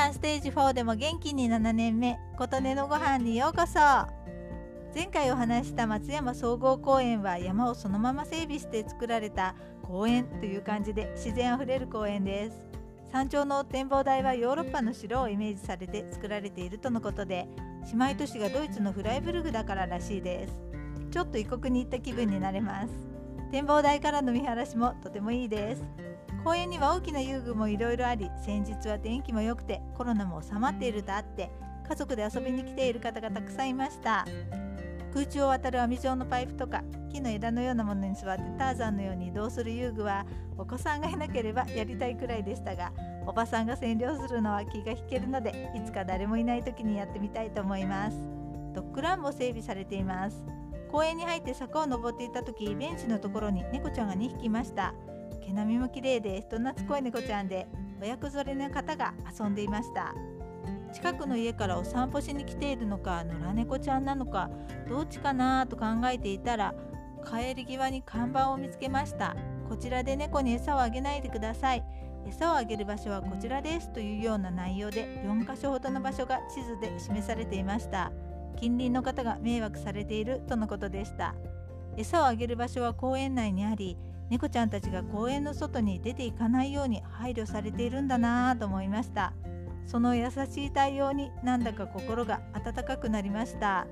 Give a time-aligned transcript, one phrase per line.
[0.00, 3.78] 間ステージ4でも元気に7年目琴音のご飯にようこそ。
[4.94, 12.62] 前回お話した松山総合公園は山をそのまま整備して作られた公園という感じで自然あふれる公園です。
[13.12, 17.46] 山頂の展望台はヨーロッパの城をイメージされて作られているとのことで
[17.92, 20.54] 姉妹都市がドイツのフライブルグだかららしいです。
[21.10, 22.94] ちょっと異国に行った気分になれます。
[23.52, 26.09] 展望台からの見晴らしもとてもいいです。
[26.42, 31.50] 公園には大きな遊具もいろいろあり先日は天気も良くてコロナも収まっているとあって
[31.86, 34.24] 家族で遊びに来ている方がたくさんいました。
[35.12, 40.24] 空中を渡る網状のパイプとか木の枝のようなものに座ってターザンのように移動する遊具は
[40.56, 42.92] お子さんがいなければやりたいくらいでしたが
[43.26, 48.16] おばさんが占領するのは気が引けるのでいつか誰もいない時にやってみたいと思います。
[48.72, 50.46] ドッグランも整備されています。
[50.92, 54.94] 公園に入って坂を登っていた時ベンチのところに猫ちゃんが2匹いました。
[55.46, 57.66] 毛並みも綺麗で人懐っこい猫ちゃんで
[58.00, 60.14] 親子連れの方が遊んでいました。
[60.92, 64.50] 近くの家からお散歩しに来ているのか野良猫ちゃんなのか
[64.88, 66.74] どっちかなと考えていたら
[67.24, 69.36] 帰り際に看板を見つけました。
[69.68, 71.84] こちらで猫に餌をあげないでください。
[72.26, 78.10] 餌をあげる場所はこちらですというような内容で4カ所ほどの場所が地図で示されていました。
[78.56, 81.34] 近隣の方が迷惑されているとのことでした。
[81.96, 83.96] 餌をあげる場所は公園内にあり
[84.30, 89.32] 猫ちゃんたちが公園の外に出ていかないように配慮されているんだなぁと思いました。
[89.86, 93.88] その優しい対応になんだか心が温かくなりました。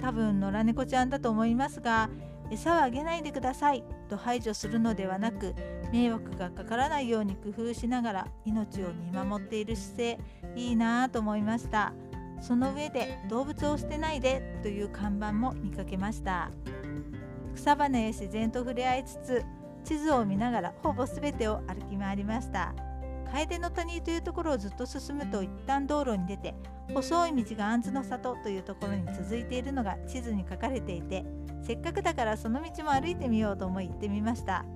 [0.00, 2.08] 多分野良猫ちゃんだと思いますが
[2.50, 5.54] 餌をあげないでくださいと排除するのではなく
[5.92, 10.18] 迷惑がかからないように工夫しながら命を見守っている姿勢
[10.54, 11.92] いいなぁと思いました。
[12.40, 16.50] その上で動物を捨てないでという看板も見かけました。
[17.54, 19.44] 草花や自然と触れ合いつつ
[19.84, 22.74] 地図を見ながらほぼ全てを歩き回りました。
[23.32, 26.54] 楓の谷というところをずっと進むと一旦道路に出て
[26.92, 31.24] 細い道が杏の里というところに続いているのが地図に書かれていて
[31.62, 34.66] せっかくだからその道も歩いてみようと思い行ってみました。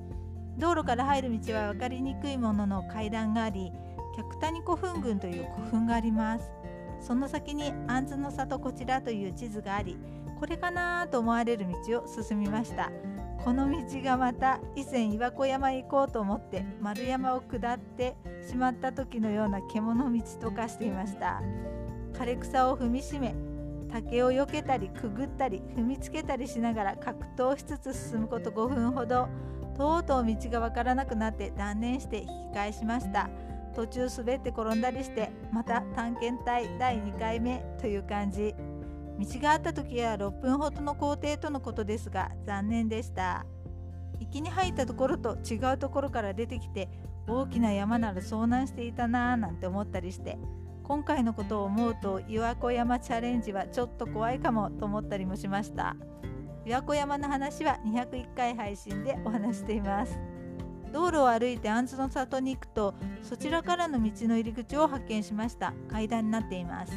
[0.57, 3.73] 道路から入る道は分かりにくいものの階段があり
[4.17, 6.51] 客谷古墳群という古墳があります。
[7.03, 9.99] その先に杏の里こちらという地図があり
[10.41, 12.91] これかなと思われる道を進みました。
[13.45, 18.17] この道がまた以前岩子山へ行こうと思って丸山を下って
[18.49, 21.41] しまった時のような獣道と化していました。
[22.13, 23.35] 枯れ草を踏みしめ
[23.93, 29.29] 竹を避けたりくぐったり踏みつけたりしながら格闘しつつ進むこと5分ほど
[29.77, 33.29] とうとう道がわからなくなって断念して引き返しました。
[33.75, 38.55] 途中滑って転んだりしてまた探検隊第2回目という感じ。
[39.19, 43.47] 道があった時は6分ほどの工程とのことですが残念でした。
[44.19, 46.89] 行きに入ったところと違うところから出てきて
[47.29, 50.39] 大きな山なら遭難していたなぁなんて思ったりして
[50.85, 55.97] 今回のことを思うと岩子山チャレンジはちょっと怖いかもと思ったりもしました。
[56.65, 60.19] 岩子山の話は201回配信でお話しています。
[60.93, 65.75] 道路を歩いて杏の里に行くとそちらからの道の入り口を発見しました。
[65.89, 66.93] 階段になっています。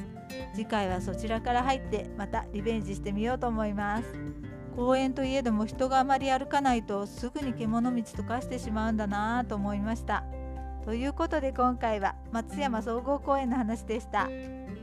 [0.54, 4.04] 次回はそちらから入ってまたリベンジしてみようと思います。
[4.76, 10.24] 公園といえども人があまり歩かないとすぐに獣道と化してしまうんだなぁと思いました。
[10.86, 14.30] ということで今回は松山総合公園の話でした。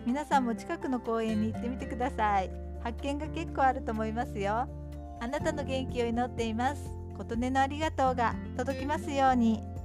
[0.04, 2.50] 皆さんも近くの公園に行ってみてください。
[2.82, 4.68] 発見が結構あると思いますよ。
[5.18, 7.05] あなたの元気を祈っています。
[7.16, 9.76] 琴音のありがとうが届きますように。